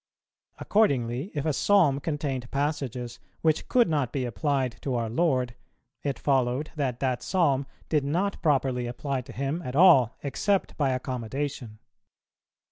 Accordingly, 0.57 1.29
if 1.35 1.45
a 1.45 1.53
Psalm 1.53 1.99
contained 1.99 2.49
passages 2.49 3.19
which 3.41 3.67
could 3.69 3.87
not 3.87 4.11
be 4.11 4.25
applied 4.25 4.77
to 4.81 4.95
our 4.95 5.11
Lord, 5.11 5.53
it 6.01 6.17
followed 6.17 6.71
that 6.75 6.99
that 7.01 7.21
Psalm 7.21 7.67
did 7.87 8.03
not 8.03 8.41
properly 8.41 8.87
apply 8.87 9.21
to 9.21 9.31
Him 9.31 9.61
at 9.61 9.75
all, 9.75 10.15
except 10.23 10.75
by 10.75 10.89
accommodation. 10.89 11.77